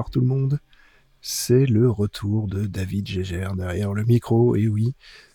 [0.00, 0.58] tout le monde.
[1.20, 4.94] C'est le retour de David Gégère derrière le micro, et oui,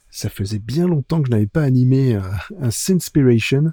[0.09, 2.21] ça faisait bien longtemps que je n'avais pas animé euh,
[2.59, 3.71] un Sinspiration.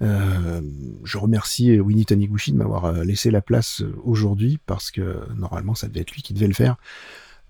[0.00, 0.60] Euh,
[1.04, 5.88] je remercie Winnie Taniguchi de m'avoir euh, laissé la place aujourd'hui parce que normalement ça
[5.88, 6.76] devait être lui qui devait le faire.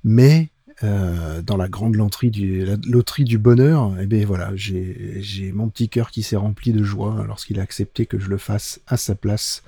[0.04, 0.50] Mais
[0.82, 6.10] dans la grande loterie du, loterie du bonheur, eh bien voilà, j'ai mon petit cœur
[6.10, 9.62] qui s'est rempli de joie lorsqu'il a accepté que je le fasse à sa place.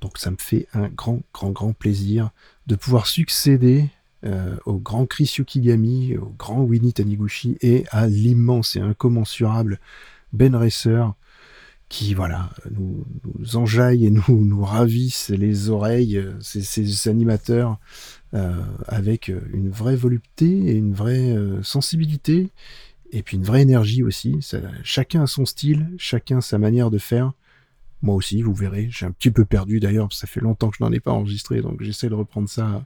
[0.00, 2.30] Donc ça me fait un grand, grand, grand plaisir
[2.66, 3.88] de pouvoir succéder
[4.24, 9.80] euh, au grand Chris Yukigami, au grand Winnie Taniguchi et à l'immense et incommensurable
[10.32, 11.12] Ben Racer
[11.88, 13.04] qui voilà nous,
[13.38, 17.78] nous enjaille et nous, nous ravisse les oreilles, ces, ces animateurs
[18.34, 18.52] euh,
[18.88, 22.50] avec une vraie volupté et une vraie euh, sensibilité
[23.12, 24.36] et puis une vraie énergie aussi.
[24.82, 27.32] Chacun a son style, chacun sa manière de faire.
[28.02, 30.84] Moi aussi, vous verrez, j'ai un petit peu perdu d'ailleurs, ça fait longtemps que je
[30.84, 32.84] n'en ai pas enregistré, donc j'essaie de reprendre ça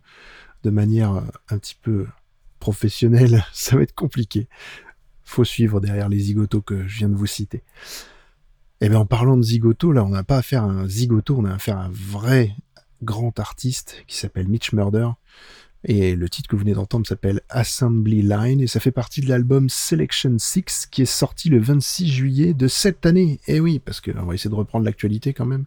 [0.63, 2.07] de manière un petit peu
[2.59, 3.45] professionnelle.
[3.53, 4.49] Ça va être compliqué.
[5.25, 7.63] Faut suivre derrière les zigotos que je viens de vous citer.
[8.83, 11.45] Et eh bien en parlant de zigoto, là on n'a pas à un zigoto, on
[11.45, 12.55] a affaire à un vrai
[13.03, 15.09] grand artiste qui s'appelle Mitch Murder.
[15.85, 19.29] Et le titre que vous venez d'entendre s'appelle Assembly Line et ça fait partie de
[19.29, 23.41] l'album Selection 6 qui est sorti le 26 juillet de cette année.
[23.47, 25.65] Et eh oui, parce qu'on va essayer de reprendre l'actualité quand même.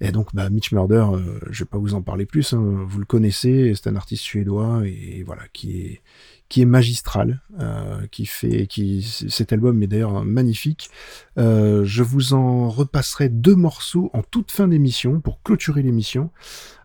[0.00, 3.00] Et donc, bah, Mitch Murder, euh, je vais pas vous en parler plus, hein, vous
[3.00, 6.00] le connaissez, c'est un artiste suédois et, voilà qui est
[6.48, 10.90] qui est magistral, euh, qui fait, qui cet album est d'ailleurs magnifique.
[11.38, 16.30] Euh, je vous en repasserai deux morceaux en toute fin d'émission pour clôturer l'émission.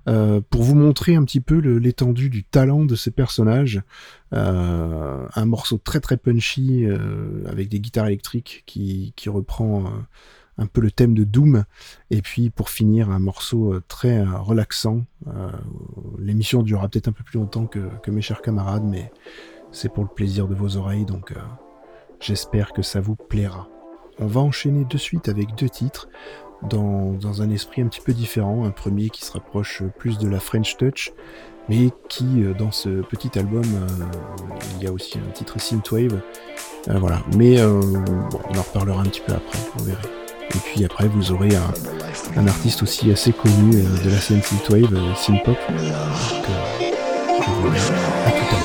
[0.09, 3.81] Euh, pour vous montrer un petit peu l'étendue du talent de ces personnages.
[4.33, 9.85] Euh, un morceau très très punchy euh, avec des guitares électriques qui, qui reprend
[10.57, 11.63] un peu le thème de Doom.
[12.11, 15.05] Et puis pour finir, un morceau très relaxant.
[16.19, 19.11] L'émission durera peut-être un peu plus longtemps que, que mes chers camarades, mais
[19.73, 21.33] c'est pour le plaisir de vos oreilles, donc
[22.21, 23.67] j'espère que ça vous plaira.
[24.19, 26.07] On va enchaîner de suite avec deux titres
[26.69, 28.65] dans, un esprit un petit peu différent.
[28.65, 31.11] Un premier qui se rapproche plus de la French Touch,
[31.69, 33.87] mais qui, euh, dans ce petit album, euh,
[34.77, 36.19] il y a aussi un titre Synthwave.
[36.89, 37.21] Euh, voilà.
[37.35, 40.01] Mais on en reparlera un petit peu après, vous verrez.
[40.55, 41.49] Et puis après, vous aurez
[42.35, 45.57] un, artiste aussi assez connu de la scène Synthwave, Synthpop.
[47.39, 47.75] Donc,
[48.25, 48.62] à tout à l'heure.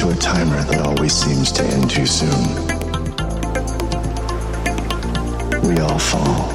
[0.00, 2.30] to a timer that always seems to end too soon.
[5.68, 6.48] We all fall.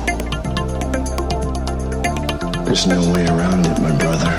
[2.65, 4.31] There's no way around it, my brother.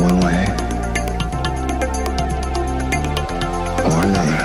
[0.00, 0.46] One way
[3.82, 4.40] or another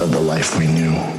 [0.00, 1.17] of the life we knew.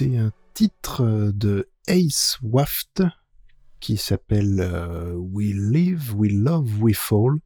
[0.00, 3.02] Un titre de Ace Waft
[3.80, 7.38] qui s'appelle euh, We Live, We Love, We Fall.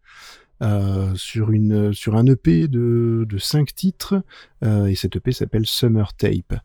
[0.60, 4.24] Euh, sur, une, sur un EP de, de 5 titres,
[4.64, 6.60] euh, et cet EP s'appelle Summer Tape.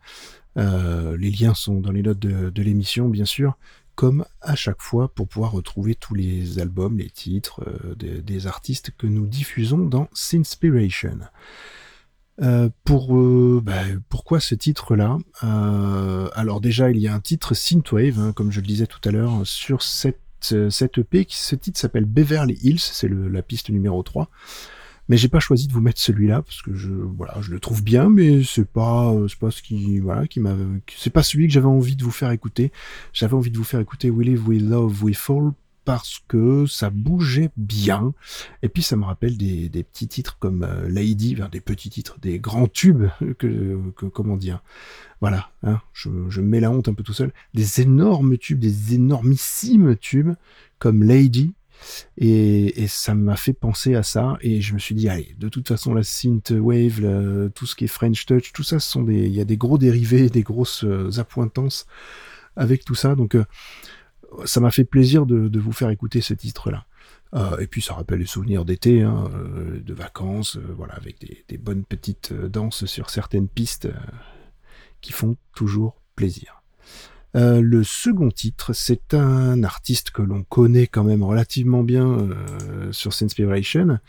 [0.56, 3.56] les liens sont dans les notes de, l'émission, bien sûr,
[3.94, 7.63] comme à chaque fois pour pouvoir retrouver tous les albums, les titres
[7.96, 11.20] des, artistes que nous diffusons dans Sinspiration.
[12.42, 15.18] Euh, pour euh, bah, pourquoi ce titre-là?
[15.44, 19.02] Euh, Alors déjà, il y a un titre synthwave, hein, comme je le disais tout
[19.08, 21.25] à l'heure, sur cette, cette EP.
[21.30, 24.30] Ce titre s'appelle Beverly Hills, c'est la piste numéro 3.
[25.10, 27.84] Mais j'ai pas choisi de vous mettre celui-là parce que je voilà, je le trouve
[27.84, 30.56] bien, mais c'est pas c'est pas ce qui voilà qui m'a
[30.98, 32.72] c'est pas celui que j'avais envie de vous faire écouter.
[33.12, 35.52] J'avais envie de vous faire écouter We Live, We Love, We Fall
[35.86, 38.13] parce que ça bougeait bien.
[38.62, 42.40] Et puis ça me rappelle des, petits titres comme euh, Lady, des petits titres, des
[42.40, 43.78] grands tubes, que,
[44.13, 44.62] comment dire.
[45.22, 47.32] Voilà, hein, je, mets la honte un peu tout seul.
[47.54, 50.34] Des énormes tubes, des énormissimes tubes
[50.80, 51.54] comme Lady.
[52.18, 54.38] Et, ça m'a fait penser à ça.
[54.42, 57.88] Et je me suis dit, allez, de toute façon, la synthwave, tout ce qui est
[57.88, 61.86] French touch, tout ça, il y a des gros dérivés, des grosses euh, appointances
[62.56, 63.16] avec tout ça.
[63.16, 63.46] Donc, euh,
[64.46, 66.86] ça m'a fait plaisir de, vous faire écouter ce titre-là.
[67.34, 71.18] Euh, et puis ça rappelle les souvenirs d'été, hein, euh, de vacances, euh, voilà, avec
[71.48, 73.90] des, bonnes petites danses sur certaines pistes
[75.02, 76.62] qui font toujours plaisir.
[77.34, 82.30] le second titre, c'est un artiste que l'on connaît quand même relativement bien
[82.92, 84.00] sur Sinspiration.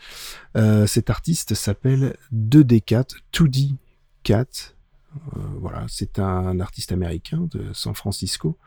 [0.85, 3.75] cet artiste s'appelle 2D4, 2D
[4.23, 4.75] Cat.
[5.59, 8.57] voilà, c'est un artiste américain de San Francisco.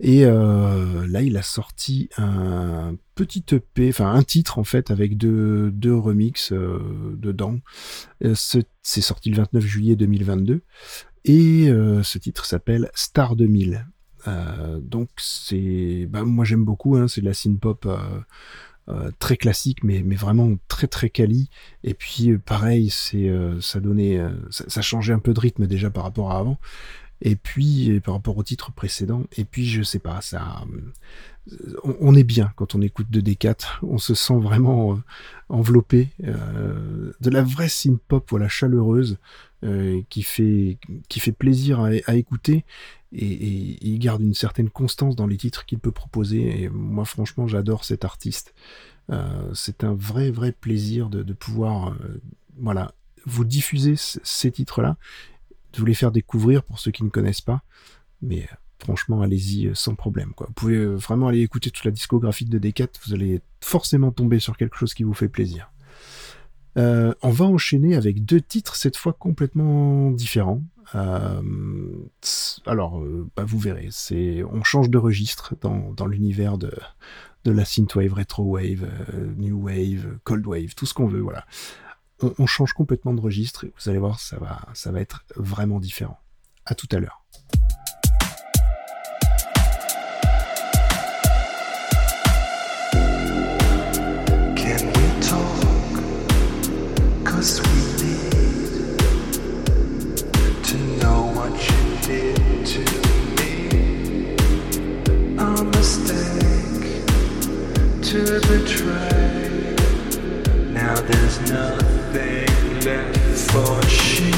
[0.00, 5.16] Et euh, là, il a sorti un petit EP, enfin un titre en fait, avec
[5.16, 7.60] deux, deux remixes euh, dedans.
[8.24, 10.62] Euh, c'est sorti le 29 juillet 2022.
[11.26, 11.70] Et
[12.02, 13.86] ce titre s'appelle Star 2000.
[14.82, 17.88] donc c'est, bah, moi j'aime beaucoup, hein, c'est de la synth-pop
[19.18, 21.48] très classique, mais, mais vraiment très très quali.
[21.82, 26.04] Et puis pareil, c'est ça donnait, ça, ça, changeait un peu de rythme déjà par
[26.04, 26.58] rapport à avant.
[27.24, 30.64] Et puis, par rapport au titre précédent, et puis, je sais pas, ça,
[31.82, 34.96] on, est bien quand on écoute 2D4, on se sent vraiment euh,
[35.48, 39.18] enveloppé euh, de la vraie synth pop, voilà, chaleureuse,
[39.64, 40.78] euh, qui fait
[41.08, 42.64] qui fait plaisir à, écouter
[43.12, 46.62] et, il garde une certaine constance dans les titres qu'il peut proposer.
[46.62, 48.54] Et moi, franchement, j'adore cet artiste.
[49.54, 51.96] c'est un vrai vrai plaisir de, de pouvoir,
[52.58, 52.92] voilà,
[53.26, 54.96] vous diffuser ces titres-là
[55.78, 57.62] vous les faire découvrir pour ceux qui ne connaissent pas.
[58.22, 60.32] Mais euh, franchement, allez-y euh, sans problème.
[60.34, 60.46] Quoi.
[60.48, 64.40] Vous pouvez euh, vraiment aller écouter toute la discographie de D4, vous allez forcément tomber
[64.40, 65.70] sur quelque chose qui vous fait plaisir.
[66.76, 70.62] on va enchaîner avec deux titres, cette fois complètement différents.
[72.66, 73.02] alors,
[73.36, 76.72] bah, vous verrez, c'est, on change de registre dans, dans l'univers de,
[77.44, 78.86] de la synthwave, retrowave,
[79.38, 81.46] new wave, cold wave, tout ce qu'on veut, voilà
[82.20, 85.80] on, change complètement de registre et vous allez voir, ça va, ça va être vraiment
[85.80, 86.18] différent.
[86.66, 87.24] À tout à l'heure.
[112.14, 114.30] Left for she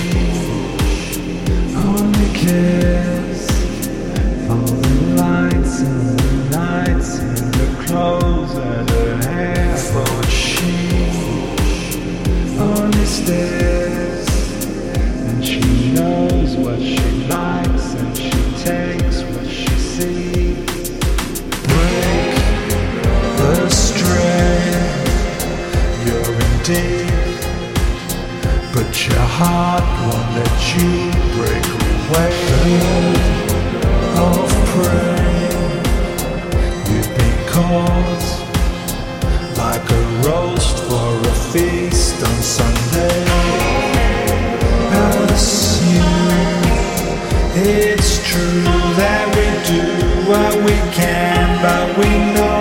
[1.77, 3.47] only cares
[4.47, 10.89] for the lights and the nights and the clothes and her hair for she
[12.59, 14.27] only stares
[15.29, 18.31] and she knows what she likes and she
[18.65, 20.91] takes what she sees
[21.69, 22.37] break
[23.37, 24.73] the strain
[26.07, 27.06] you're indeed
[29.39, 32.33] heart won't let you break away
[34.25, 35.53] of prey.
[36.89, 38.27] You've been caught
[39.61, 43.21] like a roast for a feast on Sunday.
[45.29, 46.17] Assume
[47.53, 48.65] it's true
[49.03, 49.85] that we do
[50.31, 52.56] what we can, but we know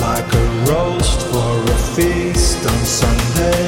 [0.00, 3.61] like a roast for a feast on Sunday.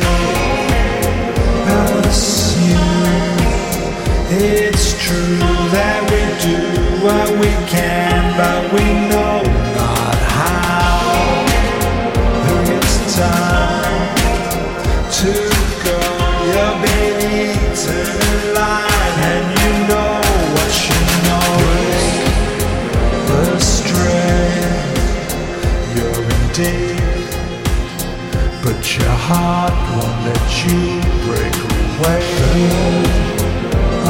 [29.26, 31.56] heart won't let you break
[31.96, 32.20] away.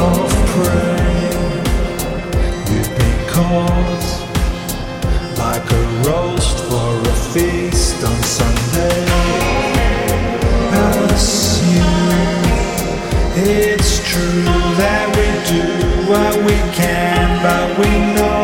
[0.07, 1.63] Of praying
[2.99, 4.03] it caught
[5.39, 8.99] like a roast for a feast on Sunday.
[11.13, 11.95] Assume
[13.37, 14.43] it's true
[14.83, 15.65] that we do
[16.11, 18.34] what we can but we know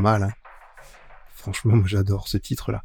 [0.00, 0.32] mal, hein.
[1.40, 2.84] Franchement, moi j'adore ce titre-là.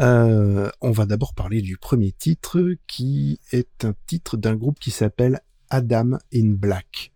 [0.00, 4.92] Euh, on va d'abord parler du premier titre, qui est un titre d'un groupe qui
[4.92, 7.10] s'appelle Adam in Black.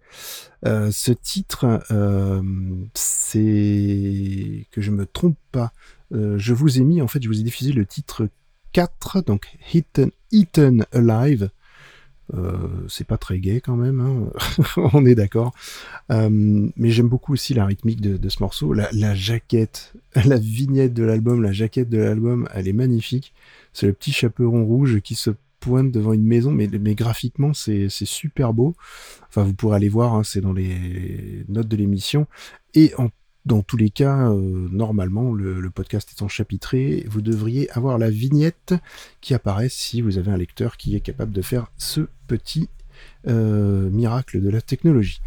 [0.67, 2.43] Euh, ce titre, euh,
[2.95, 5.73] c'est que je me trompe pas.
[6.11, 8.29] Je vous ai mis, en fait, je vous ai diffusé le titre
[8.73, 9.57] 4, donc
[10.33, 11.51] Eaten Alive.
[12.35, 14.31] Euh, c'est pas très gay quand même, hein.
[14.93, 15.53] on est d'accord.
[16.11, 18.73] Euh, mais j'aime beaucoup aussi la rythmique de, de ce morceau.
[18.73, 23.35] La, la, jaquette, la vignette de l'album, la jaquette de l'album, elle est magnifique.
[23.73, 27.89] C'est le petit chaperon rouge qui se pointe devant une maison, mais, mais graphiquement c'est
[27.91, 28.75] super beau.
[29.29, 32.27] Enfin, vous pourrez aller voir, hein, c'est dans les notes de l'émission.
[32.75, 33.11] Et en
[33.47, 38.75] dans tous les cas, euh, normalement, le, podcast étant chapitré, vous devriez avoir la vignette
[39.21, 42.69] qui apparaît si vous avez un lecteur qui est capable de faire ce petit
[43.27, 45.21] euh, miracle de la technologie.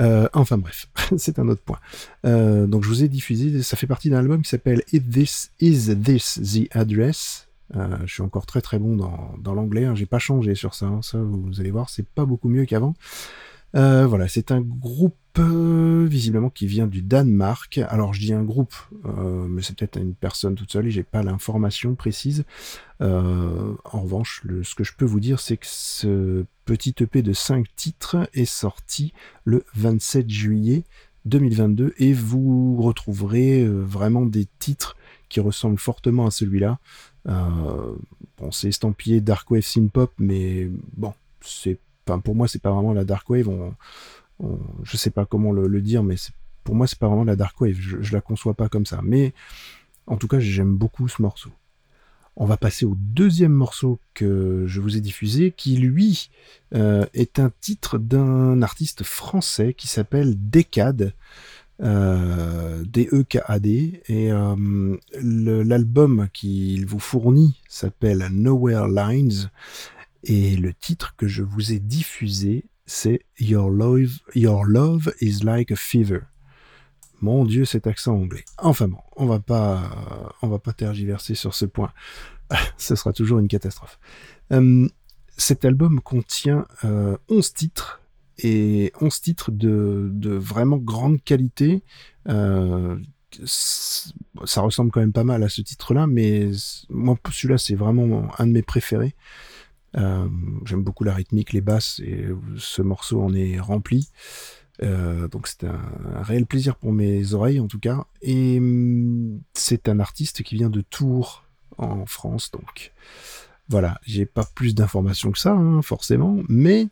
[0.00, 1.80] Euh, enfin bref, c'est un autre point.
[2.24, 5.96] Donc je vous ai diffusé, ça fait partie d'un album qui s'appelle Is This, Is
[5.96, 7.48] This the Address?
[7.74, 9.94] Je suis encore très très bon dans, dans l'anglais, hein.
[9.94, 11.02] j'ai pas changé sur ça, hein.
[11.02, 12.94] ça vous allez voir, c'est pas beaucoup mieux qu'avant.
[13.74, 17.78] Voilà, c'est un groupe visiblement qui vient du Danemark.
[17.88, 18.74] Alors je dis un groupe,
[19.04, 22.44] euh, mais c'est peut-être une personne toute seule et j'ai pas l'information précise.
[23.00, 27.32] Euh, en revanche, ce que je peux vous dire, c'est que ce petit EP de
[27.32, 29.12] 5 titres est sorti
[29.44, 30.84] le 27 juillet
[31.26, 34.96] 2022 et vous retrouverez euh, vraiment des titres
[35.28, 36.78] qui ressemblent fortement à celui-là.
[37.28, 37.94] Euh,
[38.38, 41.78] bon, c'est estampillé Dark Wave Synth-Pop, mais bon, c'est
[42.16, 43.50] pour moi, c'est pas vraiment la dark wave.
[44.40, 46.16] Je sais pas comment le, dire, mais
[46.64, 47.76] pour moi, c'est pas vraiment la dark wave.
[47.78, 49.00] Je, je, la conçois pas comme ça.
[49.02, 49.32] Mais
[50.06, 51.50] en tout cas, j'aime beaucoup ce morceau.
[52.40, 56.30] On va passer au deuxième morceau que je vous ai diffusé, qui lui
[56.72, 61.12] euh, est un titre d'un artiste français qui s'appelle Decade.
[61.80, 69.48] Euh, D-E-K-A-D et euh, l'album qu'il vous fournit s'appelle Nowhere Lines
[70.24, 76.20] et le titre que je vous ai diffusé, c'est Your Love, is Like a Fever.
[77.20, 78.44] Mon Dieu, cet accent anglais.
[78.56, 81.92] Enfin bon, on va pas, on va pas tergiverser sur ce point.
[82.78, 83.98] ce sera toujours une catastrophe.
[84.52, 84.88] Euh,
[85.36, 88.00] cet album contient euh, 11 titres
[88.38, 91.82] et 11 titres de, de vraiment grande qualité.
[92.28, 92.96] Euh,
[93.44, 96.50] ça ressemble quand même pas mal à ce titre-là, mais
[96.88, 99.14] moi, celui-là, c'est vraiment un de mes préférés.
[99.96, 100.28] Euh,
[100.64, 104.08] J'aime beaucoup la rythmique, les basses, et ce morceau en est rempli.
[104.82, 108.06] Euh, donc c'est un, réel plaisir pour mes oreilles en tout cas.
[108.22, 111.44] Et hum, c'est un artiste qui vient de Tours
[111.78, 112.92] en France, donc
[113.70, 116.88] voilà, j'ai pas plus d'informations que ça, hein, forcément, mais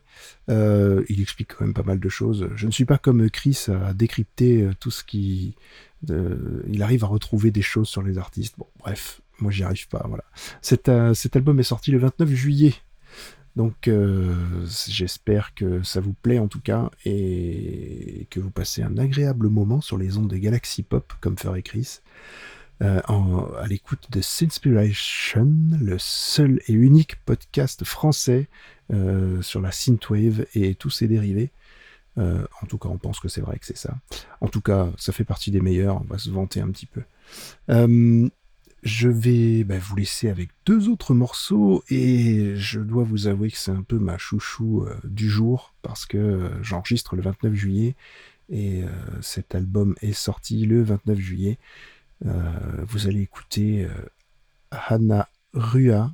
[0.49, 2.49] euh, il explique quand même pas mal de choses.
[2.55, 5.55] Je ne suis pas comme Chris à décrypter tout ce qui...
[6.07, 8.53] Il arrive à retrouver des choses sur les artistes.
[8.59, 10.23] Bon, bref, moi j'y arrive pas, voilà.
[10.61, 10.87] Cet
[11.35, 12.75] album est sorti le 29 juillet
[13.57, 14.35] donc euh,
[14.87, 19.81] j'espère que ça vous plaît en tout cas et que vous passez un agréable moment
[19.81, 22.01] sur les ondes de Galaxy Pop comme ferait Chris.
[22.83, 28.47] Euh, à l'écoute de Sinspiration, le seul et unique podcast français
[28.93, 31.49] euh, sur la synthwave et tous ses dérivés.
[32.15, 33.95] En tout cas, on pense que c'est vrai que c'est ça.
[34.41, 36.01] En tout cas, ça fait partie des meilleurs.
[36.01, 37.01] On va se vanter un petit peu.
[38.83, 43.57] Je vais bah, vous laisser avec deux autres morceaux et je dois vous avouer que
[43.57, 47.95] c'est un peu ma chouchou euh, du jour parce que euh, j'enregistre le 29 juillet
[48.49, 48.89] et euh,
[49.21, 51.57] cet album est sorti le 29 juillet.
[52.21, 53.87] vous allez écouter
[54.71, 56.13] Hannah Rua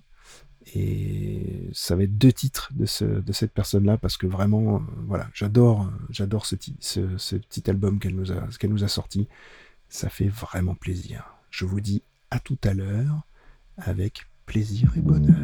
[0.74, 5.30] et ça va être deux titres de, ce, de cette personne-là parce que vraiment, voilà,
[5.34, 9.28] j'adore, j'adore ce, petit album qu'elle nous a, qu'elle nous a sorti.
[9.90, 11.36] Ça fait vraiment plaisir.
[11.52, 12.02] Je vous dis
[12.34, 13.28] à tout à l'heure
[13.78, 15.43] avec plaisir et bonheur.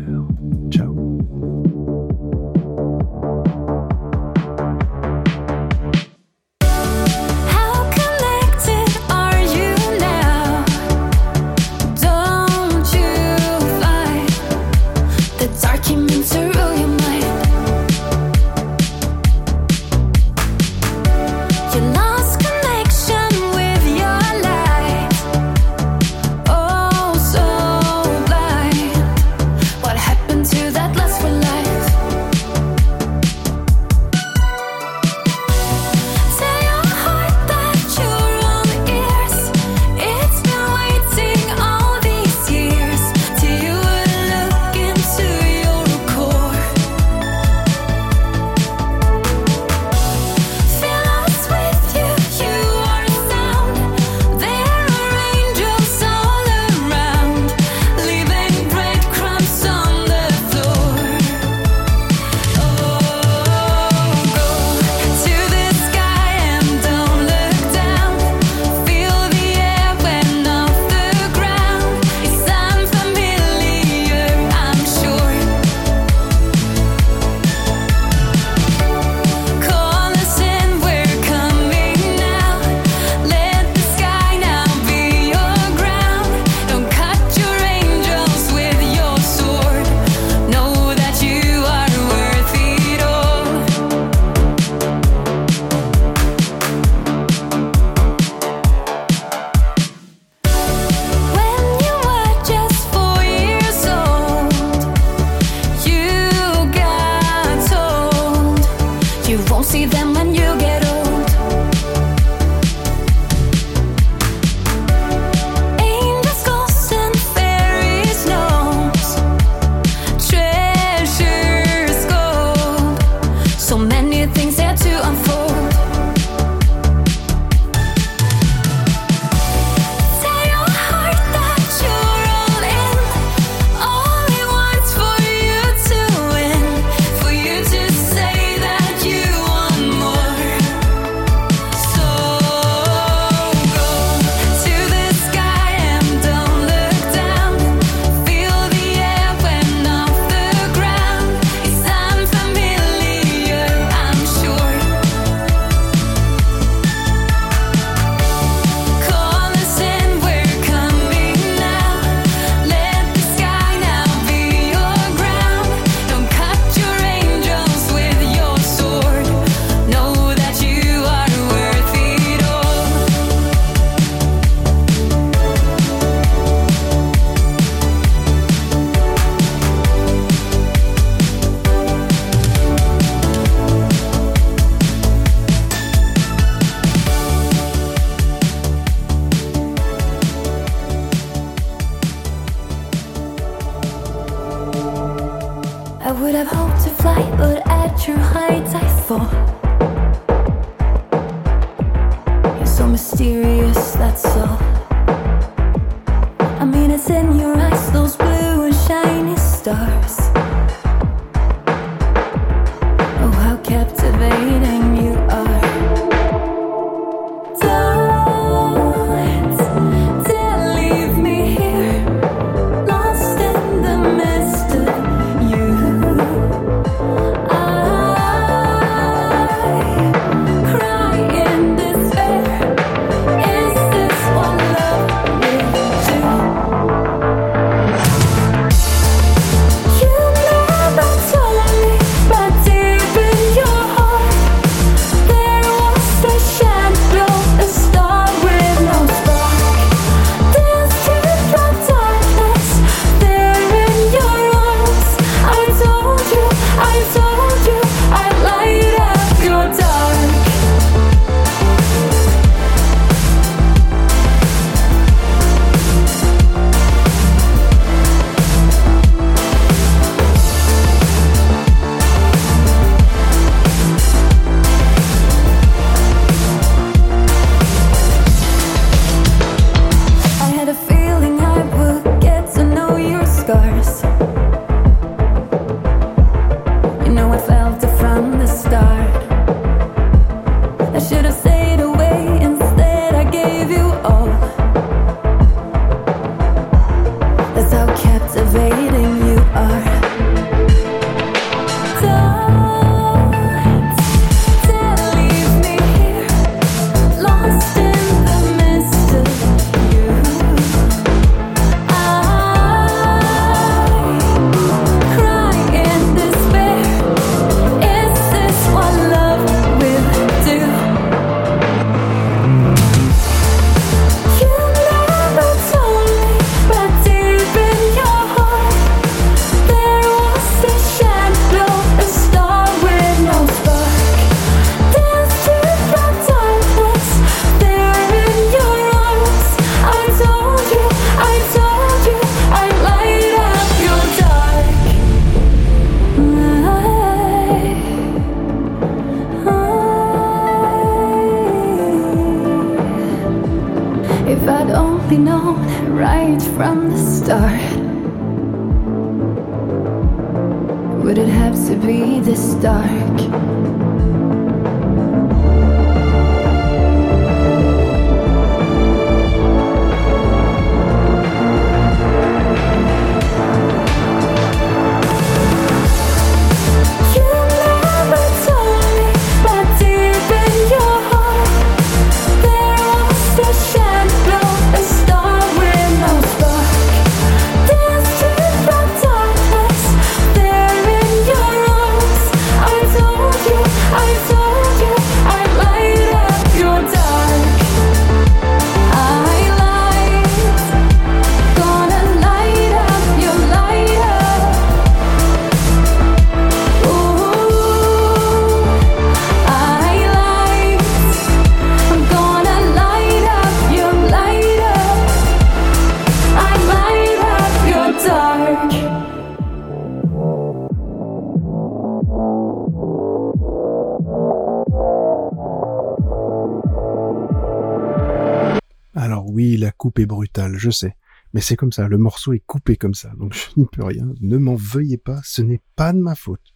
[430.59, 430.95] Je sais.
[431.33, 434.07] Mais c'est comme ça, le morceau est coupé comme ça, donc je n'y peux rien.
[434.21, 436.53] Ne m'en veuillez pas, ce n'est pas de ma faute.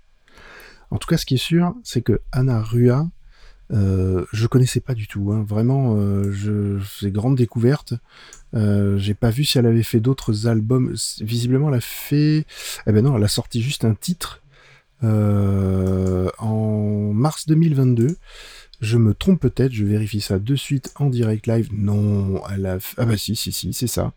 [0.91, 3.07] En tout cas, ce qui est sûr, c'est que Anna Rua,
[3.71, 5.31] euh, je connaissais pas du tout.
[5.31, 5.43] hein.
[5.47, 7.93] Vraiment, euh, je c'est grande découverte.
[8.53, 10.93] Euh, J'ai pas vu si elle avait fait d'autres albums.
[11.21, 12.45] Visiblement, elle a fait.
[12.85, 14.41] Eh ben non, elle a sorti juste un titre
[15.03, 18.17] euh, en mars 2022.
[18.83, 21.69] Je me trompe peut-être, je vérifie ça de suite en direct live.
[21.71, 22.79] Non, elle a.
[22.97, 24.11] Ah bah si, si, si, c'est ça.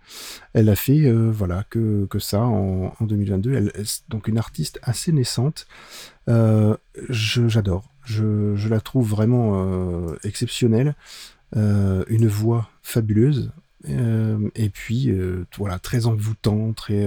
[0.55, 3.55] Elle a fait, euh, voilà, que, ça en, en 2022.
[3.55, 3.73] Elle,
[4.09, 5.69] donc une artiste assez naissante.
[6.29, 6.77] Euh,
[7.09, 7.85] J'adore.
[8.05, 10.97] Je, je la trouve vraiment euh, exceptionnelle.
[11.55, 13.53] Une voix fabuleuse.
[13.87, 15.13] Et puis,
[15.57, 17.07] voilà, très envoûtant, très...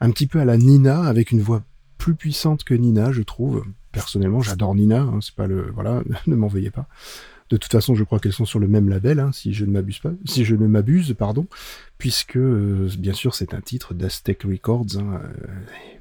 [0.00, 1.62] un petit peu à la Nina, avec une voix
[1.98, 3.64] plus puissante que Nina, je trouve.
[3.96, 5.70] Personnellement, j'adore Nina, hein, c'est pas le...
[5.74, 6.86] Voilà, ne m'en veuillez pas.
[7.48, 9.70] De toute façon, je crois qu'elles sont sur le même label, hein, si je ne
[9.70, 11.46] m'abuse pas, si je ne m'abuse, pardon,
[11.96, 14.98] puisque euh, bien sûr c'est un titre d'Aztec Records.
[14.98, 15.46] hein, euh,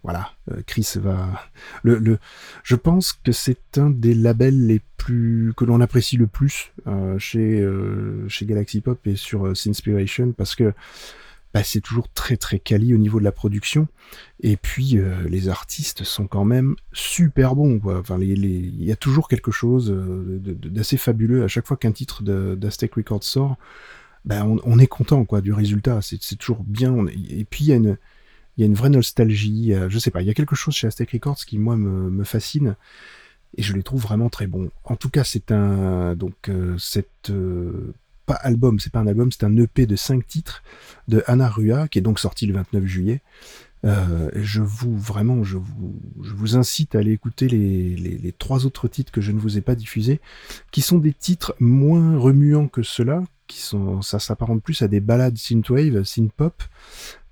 [0.04, 1.44] voilà, euh, Chris va.
[1.84, 6.72] Je pense que c'est un des labels les plus que l'on apprécie le plus
[7.20, 7.68] chez
[8.28, 10.74] chez Galaxy Pop et sur Sinspiration parce que
[11.56, 13.88] bah, c'est toujours très très quali au niveau de la production.
[14.42, 17.80] Et puis euh, les artistes sont quand même super bons.
[18.20, 22.96] Il y a toujours quelque chose euh, d'assez fabuleux à chaque fois qu'un titre d'Aztec
[22.96, 23.56] Records sort.
[24.26, 26.00] Ben, on, est content du résultat.
[26.02, 27.08] C'est toujours bien.
[27.08, 27.98] Et puis il
[28.58, 29.74] y a une vraie nostalgie.
[29.74, 30.22] euh, Je sais pas.
[30.22, 32.76] Il y a quelque chose chez Aztec Records qui moi me, fascine
[33.56, 34.72] et je les trouve vraiment très bons.
[34.84, 37.32] En tout cas, c'est un donc euh, cette
[38.26, 40.64] pas album, c'est pas un album, c'est un EP de cinq titres
[41.08, 43.22] de Anna Rua qui est donc sorti le 29 juillet.
[43.86, 48.66] Euh, je vous vraiment, je vous, je vous incite à aller écouter les, les, trois
[48.66, 50.20] autres titres que je ne vous ai pas diffusés,
[50.72, 55.02] qui sont des titres moins remuants que ceux-là, qui sont, ça s'apparente plus à des
[55.02, 56.64] ballades synthwave, synthpop.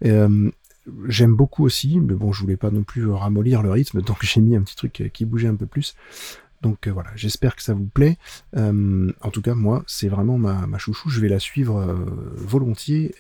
[0.05, 0.51] Euh,
[1.07, 4.41] J'aime beaucoup aussi, mais bon, je voulais pas non plus ramollir le rythme, donc j'ai
[4.41, 5.95] mis un petit truc qui bougeait un peu plus.
[6.63, 8.17] Donc euh, voilà, j'espère que ça vous plaît.
[8.55, 11.09] Euh, en tout cas, moi, c'est vraiment ma, chouchou.
[11.09, 12.05] Je vais la suivre euh,
[12.35, 13.13] volontiers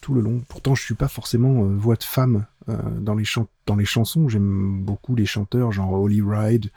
[0.00, 0.42] tout le long.
[0.48, 4.28] Pourtant, je suis pas forcément voix de femme dans les chansons.
[4.28, 6.70] J'aime beaucoup les chanteurs, genre Holly Ride,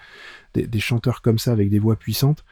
[0.53, 2.43] des, chanteurs comme ça avec des voix puissantes.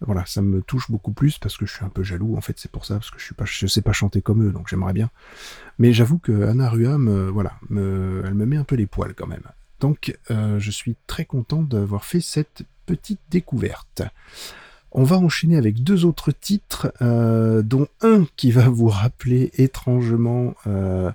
[0.00, 2.36] Voilà, ça me touche beaucoup plus parce que je suis un peu jaloux.
[2.36, 4.46] En fait, c'est pour ça parce que je suis pas, je sais pas chanter comme
[4.46, 5.10] eux, donc j'aimerais bien.
[5.78, 6.96] Mais j'avoue que Anna Rua,
[7.32, 9.42] voilà, elle me met un peu les poils quand même.
[9.80, 14.02] Donc, je suis très content d'avoir fait cette petite découverte.
[14.98, 20.54] On va enchaîner avec deux autres titres, euh, dont un qui va vous rappeler étrangement
[20.66, 21.12] euh,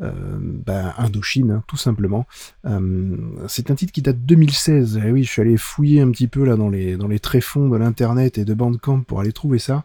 [0.00, 2.26] euh, ben, Indochine, hein, tout simplement.
[3.48, 5.02] C'est un titre qui date de 2016.
[5.04, 7.68] Et oui, je suis allé fouiller un petit peu là dans les dans les tréfonds
[7.68, 9.84] de l'internet et de Bandcamp pour aller trouver ça.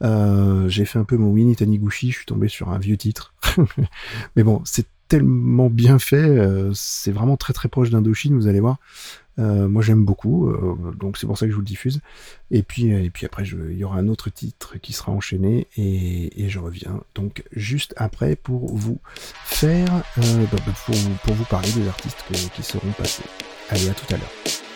[0.00, 3.34] J'ai fait un peu mon Winnie Taniguchi, je suis tombé sur un vieux titre.
[4.36, 6.38] Mais bon, c'est tellement bien fait,
[6.72, 8.78] c'est vraiment très très proche d'Indochine, vous allez voir.
[9.40, 12.00] Euh, moi j'aime beaucoup, euh, donc c'est pour ça que je vous le diffuse.
[12.50, 16.48] Et puis, et puis après, il y aura un autre titre qui sera enchaîné et,
[16.48, 18.98] je reviens donc juste après pour vous
[19.44, 20.58] faire, euh, bah,
[21.24, 22.24] pour, vous- parler des artistes
[22.54, 23.22] qui seront passés.
[23.70, 24.69] Allez, à tout à l'heure.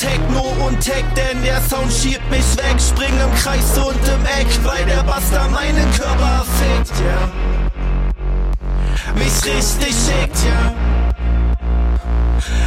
[0.00, 2.80] Techno und Tech, denn der Sound schiebt mich weg.
[2.80, 7.28] Spring im Kreis und im Eck, weil der Buster meinen Körper fickt, ja.
[9.14, 10.72] Mich richtig schickt, ja.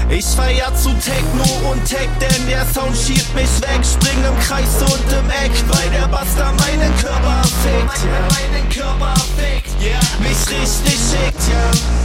[0.09, 3.81] Ich feier zu Techno und Tech, denn der Sound schiebt mich weg.
[3.83, 8.21] Spring im Kreis und im Eck, weil der Buster meinen Körper fickt, ja.
[8.29, 9.99] Meinen Körper fickt, ja.
[10.19, 12.02] Mich richtig schickt, ja.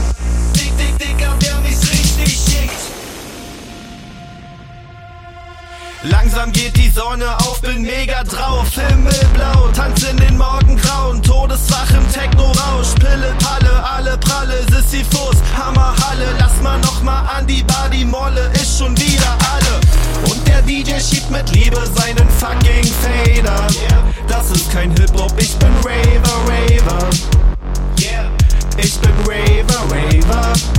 [6.03, 12.09] Langsam geht die Sonne auf, bin mega drauf, Himmelblau, tanz in den Morgengrauen, Todeswach im
[12.13, 18.05] Techno-Rausch, Pille, Palle, alle Pralle, Sisyphus, Hammerhalle, lass mal noch mal an die Bar, die
[18.05, 20.31] Molle ist schon wieder alle.
[20.31, 23.67] Und der DJ schiebt mit Liebe seinen fucking Fader.
[24.29, 27.09] Das ist kein Hip-Hop, ich bin Raver, Raver.
[28.77, 30.78] Ich bin Raver, Raver.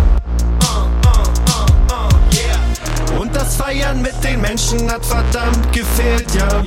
[3.50, 6.62] Feiern mit den Menschen hat verdammt gefehlt, ja.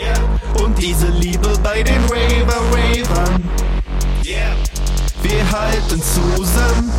[0.61, 3.49] Und diese Liebe bei den Raver, Ravern.
[5.21, 6.91] Wir halten zusammen.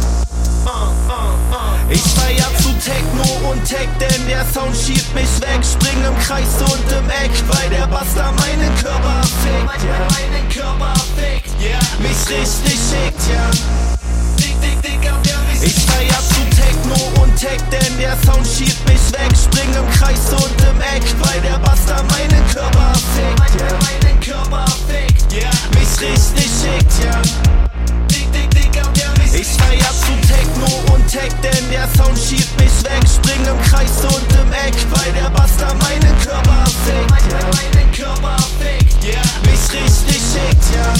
[1.91, 5.61] Ich feier zu Techno und Tech, denn der Sound schiebt mich weg.
[5.63, 9.99] Spring im Kreis und im Eck, weil der Buster meinen Körper fickt, ja.
[10.11, 11.79] Meinen Körper fickt, ja.
[11.99, 13.51] Mich richtig schickt, ja.
[14.39, 16.54] Dick, dick, dicker, der mich Ich feier zu
[16.95, 19.31] Techno und Tech, denn der Sound schiebt mich weg.
[19.37, 23.79] Spring im Kreis und im Eck, weil der Buster meinen Körper fickt, ja.
[23.83, 25.51] Meinen Körper fickt, ja.
[25.79, 27.21] Mich richtig schickt, ja.
[28.11, 32.59] Dick, dick, dicker, der mich Ich feier zu Techno und Tech, denn der Sound schiebt
[32.61, 33.03] mich weg.
[33.07, 37.47] Spring im Kreis und im Eck, weil der Buster meinen Körper fickt, ja.
[37.51, 39.23] Meinen Körper fickt, ja.
[39.45, 40.95] Mich richtig schickt, ja.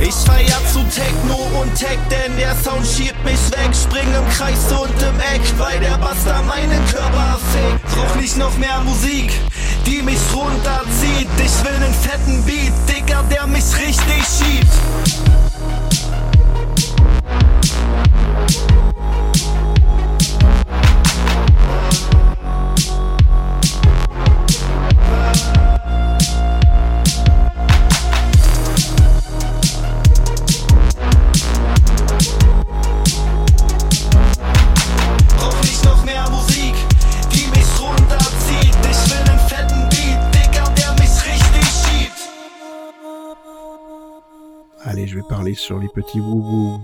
[0.00, 3.70] Ich feier zu Techno und Tech, denn der Sound schiebt mich weg.
[3.74, 7.94] Spring im Kreis und im Eck, weil der Buster meinen Körper fickt.
[7.94, 9.30] Brauch nicht noch mehr Musik,
[9.86, 10.79] die mich runterzieht.
[45.60, 46.78] Sur les petits wou.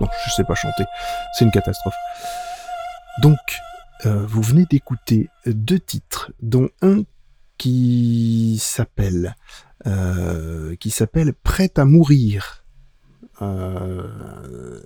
[0.00, 0.84] Non, je sais pas chanter.
[1.34, 1.94] C'est une catastrophe.
[3.22, 3.38] Donc,
[4.04, 7.02] euh, vous venez d'écouter deux titres, dont un
[7.56, 9.36] qui s'appelle
[9.86, 12.64] euh, qui s'appelle Prête à mourir.
[13.42, 14.80] Euh,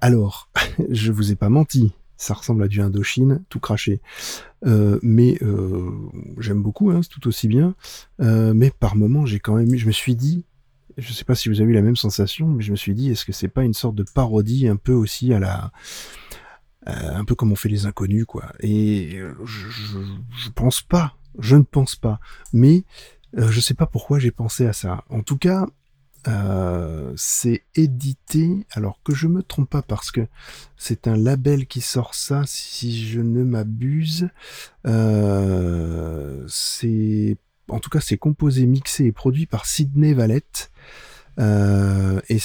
[0.00, 0.50] alors,
[0.88, 1.92] je vous ai pas menti.
[2.18, 4.00] Ça ressemble à du Indochine, tout craché.
[4.66, 5.90] Euh, mais euh,
[6.38, 7.74] j'aime beaucoup, hein, c'est tout aussi bien.
[8.20, 10.44] Euh, mais par moments, j'ai quand même je me suis dit,
[10.96, 13.10] je sais pas si vous avez eu la même sensation, mais je me suis dit,
[13.10, 15.70] est-ce que c'est pas une sorte de parodie un peu aussi à la,
[16.86, 18.52] un peu comme on fait les inconnus, quoi.
[18.60, 19.98] Et je, je,
[20.44, 22.18] je pense pas, je ne pense pas.
[22.52, 22.84] Mais
[23.36, 25.04] je sais pas pourquoi j'ai pensé à ça.
[25.08, 25.66] En tout cas,
[26.28, 30.26] euh, c'est édité, alors que je me trompe pas parce que
[30.76, 34.28] c'est un label qui sort ça, si je ne m'abuse.
[34.86, 36.46] Euh,
[37.68, 40.70] en tout cas, c'est composé, mixé et produit par Sidney Valette.
[41.38, 42.38] Euh, et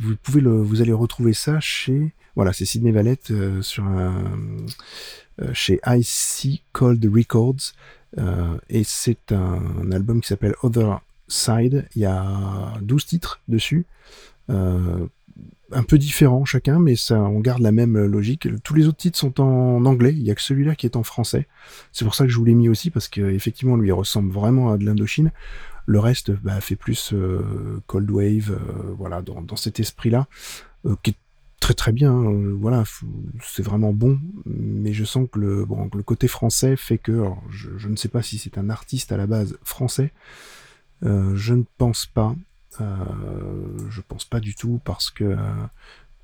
[0.00, 3.84] vous pouvez vous allez retrouver ça chez, voilà, c'est Valette sur
[5.52, 7.72] chez IC Cold Records.
[8.68, 11.88] Et c'est un album qui s'appelle Other Side.
[11.94, 13.86] Il y a 12 titres dessus.
[14.50, 15.06] Euh,
[15.72, 18.48] un peu différents chacun, mais ça, on garde la même logique.
[18.62, 20.12] Tous les autres titres sont en anglais.
[20.12, 21.48] Il y a que celui-là qui est en français.
[21.92, 24.70] C'est pour ça que je vous l'ai mis aussi parce que effectivement, lui ressemble vraiment
[24.72, 25.32] à de l'Indochine.
[25.86, 30.26] Le reste bah, fait plus euh, cold wave, euh, voilà, dans, cet esprit-là,
[31.02, 31.16] qui est
[31.60, 32.12] très très bien.
[32.12, 32.54] hein.
[32.58, 32.84] voilà,
[33.42, 37.88] c'est vraiment bon, mais je sens que le, bon, le côté français fait que, je
[37.88, 40.12] ne sais pas si c'est un artiste à la base français.
[41.04, 42.34] Euh, je ne pense pas.
[42.80, 42.84] Euh,
[43.90, 45.36] je pense pas du tout parce que euh,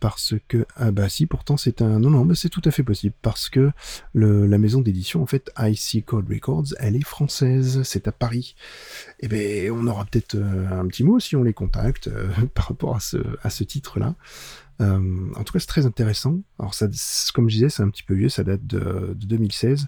[0.01, 2.83] parce que ah bah si pourtant c'est un non non mais c'est tout à fait
[2.83, 3.71] possible parce que
[4.15, 8.57] la maison d'édition en fait IC Code Records elle est française c'est à Paris
[9.21, 12.11] et ben on aura peut-être un petit mot si on les contacte
[12.55, 14.17] par rapport à ce à ce titre là
[14.81, 16.75] en tout cas c'est très intéressant alors
[17.35, 19.87] comme je disais c'est un petit peu vieux ça date de, de 2016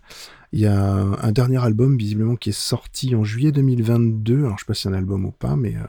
[0.52, 4.62] il y a un, dernier album visiblement qui est sorti en juillet 2022 alors je
[4.62, 5.86] sais pas si c'est un album ou pas mais euh,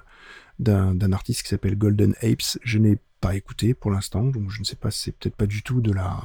[0.59, 2.57] d'un artiste qui s'appelle Golden Apes.
[2.63, 5.63] Je n'ai pas écouté pour l'instant, donc je ne sais pas, c'est peut-être pas du
[5.63, 6.21] tout de la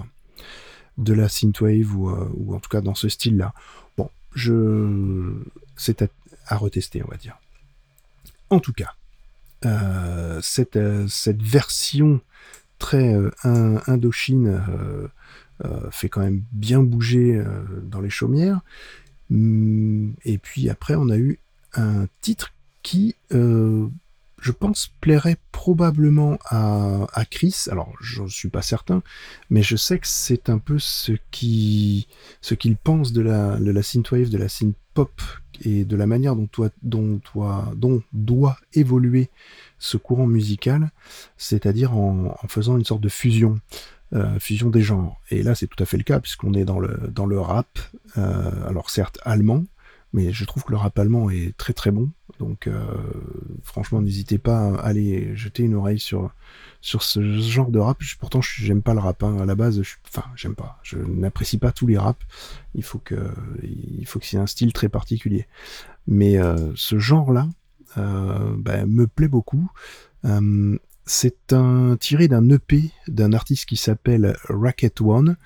[0.99, 3.55] de la synthwave ou, euh, ou en tout cas dans ce style-là.
[3.97, 5.33] Bon, je
[5.77, 6.09] c'est à,
[6.47, 7.39] à retester, on va dire.
[8.51, 8.95] En tout cas,
[9.64, 12.21] euh, cette, euh, cette version
[12.81, 15.07] très euh, in- Indochine euh,
[15.64, 17.41] euh, fait quand même bien bouger
[17.85, 18.61] dans les chaumières.
[19.31, 21.39] Hum, Et puis après, on a eu
[21.74, 22.53] un titre
[22.83, 27.55] qui, je pense, plairait probablement à, à Chris.
[27.70, 29.03] Alors, je ne suis pas certain,
[29.51, 32.09] mais je sais que c'est un peu ce qui,
[32.41, 35.12] ce qu'il pense de la, de la synthwave, de la synth pop
[35.62, 39.28] et de la manière dont, toi, dont, toi, dont doit évoluer
[39.81, 40.93] ce courant musical,
[41.37, 43.59] c'est-à-dire en, faisant une sorte de fusion.
[44.12, 45.20] euh, fusion des genres.
[45.31, 47.78] Et là, c'est tout à fait le cas, puisqu'on est dans le, dans le rap,
[48.18, 49.64] euh, alors certes allemand,
[50.12, 52.11] mais je trouve que le rap allemand est très très bon.
[52.41, 52.83] Donc euh,
[53.62, 56.33] franchement, n'hésitez pas à aller jeter une oreille sur,
[56.81, 57.99] sur ce genre de rap.
[58.01, 59.22] Je- Pourtant, j'aime pas le rap.
[59.22, 59.37] hein.
[59.41, 60.81] À la base, je, enfin, j'aime pas.
[60.83, 62.26] Je n'apprécie pas tous les raps.
[62.74, 63.31] Il faut que
[63.62, 65.47] il faut que c'est un style très particulier.
[66.09, 66.37] Mais
[66.74, 67.47] ce genre-là
[67.99, 69.70] euh, ben, me plaît beaucoup.
[70.24, 75.36] Euh, c'est un tiré d'un EP d'un artiste qui s'appelle Racket One.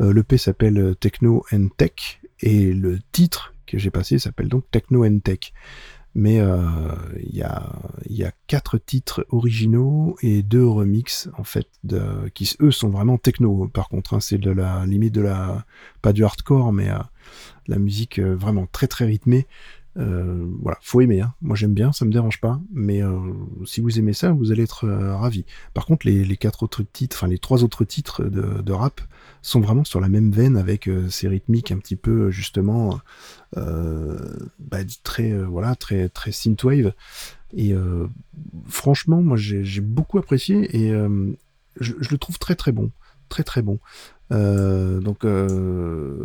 [0.00, 5.04] Euh, L'EP s'appelle Techno and Tech et le titre que j'ai passé s'appelle donc Techno
[5.04, 5.52] and Tech.
[6.16, 7.72] Mais il y, a,
[8.08, 13.18] y a quatre titres originaux et deux remixes en fait de, qui eux sont vraiment
[13.18, 13.66] techno.
[13.66, 15.64] Par contre, hein, c'est de la limite de la
[16.02, 16.98] pas du hardcore, mais euh,
[17.66, 19.48] la musique vraiment très très rythmée.
[19.96, 21.20] Euh, voilà, faut aimer.
[21.20, 21.34] Hein.
[21.40, 22.60] Moi j'aime bien, ça me dérange pas.
[22.72, 23.18] Mais euh,
[23.64, 25.44] si vous aimez ça, vous allez être euh, ravis.
[25.72, 29.00] Par contre, les, quatre autres titres, enfin les trois autres titres de, de rap
[29.42, 32.98] sont vraiment sur la même veine avec ces rythmiques un petit peu justement
[33.54, 36.92] bah, très voilà très très synthwave.
[37.56, 37.74] Et
[38.66, 40.92] franchement, moi j'ai beaucoup apprécié et
[41.78, 42.90] je, le trouve très très bon,
[43.28, 43.78] très très bon.
[44.30, 45.24] Donc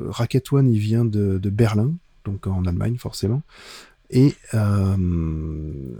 [0.10, 1.94] Racket One, il vient de, de Berlin,
[2.26, 3.42] donc en Allemagne forcément.
[4.12, 4.98] Et euh,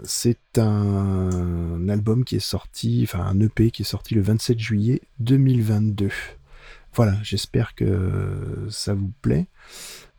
[0.02, 5.00] c'est un album qui est sorti, enfin un EP qui est sorti le 27 juillet
[5.20, 6.10] 2022.
[6.92, 9.46] Voilà, j'espère que ça vous plaît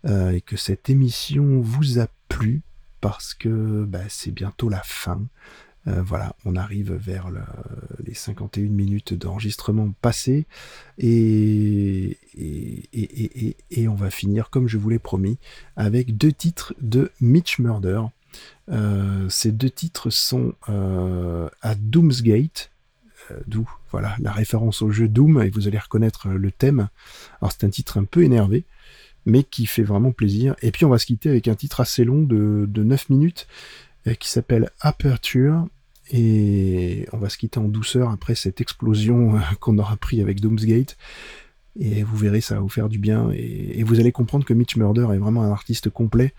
[0.05, 2.61] euh, et que cette émission vous a plu
[3.01, 5.21] parce que bah, c'est bientôt la fin.
[5.87, 7.41] Euh, voilà, on arrive vers le-
[8.05, 10.45] les 51 minutes d'enregistrement passées
[10.99, 12.17] et,
[13.87, 15.37] on va finir, comme je vous l'ai promis,
[15.75, 18.01] avec deux titres de Mitch Murder.
[18.69, 22.71] Euh, ces deux titres sont euh, à Doomsgate,
[23.47, 26.89] d'où voilà la référence au jeu Doom, et vous allez reconnaître le thème.
[27.41, 28.65] Alors c'est un titre un peu énervé,
[29.25, 30.55] mais qui fait vraiment plaisir.
[30.61, 33.47] Et puis on va se quitter avec un titre assez long de, de 9 minutes
[34.19, 35.67] qui s'appelle Aperture.
[36.13, 40.41] Et on va se quitter en douceur après cette explosion euh, qu'on aura pris avec
[40.41, 40.97] Doomsgate.
[41.79, 43.29] Et vous verrez, ça va vous faire du bien.
[43.33, 46.33] Et, vous allez comprendre que Mitch Murder est vraiment un artiste complet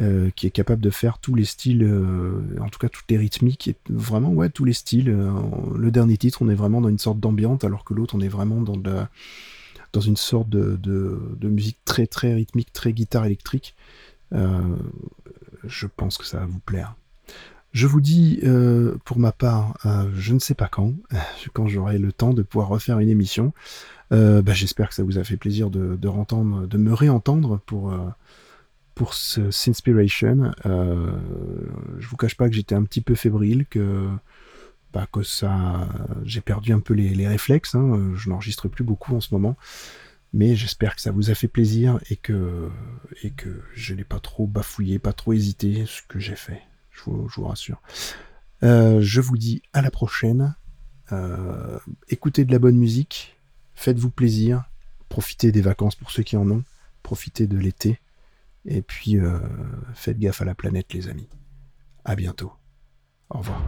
[0.00, 3.18] euh, qui est capable de faire tous les styles, euh, en tout cas toutes les
[3.18, 5.10] rythmiques, et vraiment, ouais, tous les styles.
[5.10, 5.30] Euh,
[5.76, 8.28] le dernier titre, on est vraiment dans une sorte d'ambiance, alors que l'autre, on est
[8.28, 8.78] vraiment dans,
[9.92, 10.78] dans une sorte de,
[11.42, 13.74] musique très très rythmique, très guitare électrique.
[14.32, 14.76] Euh,
[15.64, 16.94] je pense que ça va vous plaire.
[17.72, 20.94] Je vous dis, euh, pour ma part, euh, je ne sais pas quand,
[21.52, 23.52] quand j'aurai le temps de pouvoir refaire une émission.
[24.12, 27.92] Euh, bah, J'espère que ça vous a fait plaisir de, de, de me réentendre pour,
[27.92, 27.98] euh,
[28.94, 30.52] pour ce Sinspiration.
[30.64, 34.08] Je vous cache pas que j'étais un petit peu fébrile, que,
[34.94, 35.88] bah, que ça,
[36.24, 37.74] j'ai perdu un peu les, les réflexes.
[37.74, 39.56] Hein, je n'enregistre plus beaucoup en ce moment.
[40.32, 42.68] Mais j'espère que ça vous a fait plaisir et que,
[43.22, 46.62] et que je n'ai pas trop bafouillé, pas trop hésité, ce que j'ai fait.
[46.98, 47.80] Je vous, rassure.
[48.62, 50.54] Euh, je vous dis à la prochaine.
[51.12, 51.78] Euh,
[52.08, 53.36] écoutez de la bonne musique.
[53.74, 54.64] Faites-vous plaisir.
[55.08, 56.64] Profitez des vacances pour ceux qui en ont.
[57.02, 58.00] Profitez de l'été.
[58.64, 59.38] Et puis, euh,
[59.94, 61.28] faites gaffe à la planète, les amis.
[62.04, 62.52] À bientôt.
[63.30, 63.62] Au revoir.